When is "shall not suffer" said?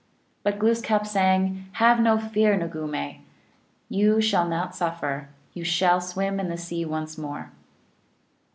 4.19-5.29